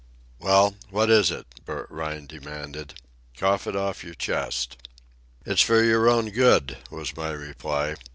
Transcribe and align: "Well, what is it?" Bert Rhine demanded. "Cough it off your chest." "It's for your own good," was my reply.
"Well, 0.39 0.77
what 0.89 1.11
is 1.11 1.29
it?" 1.29 1.45
Bert 1.63 1.85
Rhine 1.91 2.25
demanded. 2.25 2.95
"Cough 3.37 3.67
it 3.67 3.75
off 3.75 4.03
your 4.03 4.15
chest." 4.15 4.77
"It's 5.45 5.61
for 5.61 5.83
your 5.83 6.09
own 6.09 6.31
good," 6.31 6.77
was 6.89 7.15
my 7.15 7.29
reply. 7.29 7.93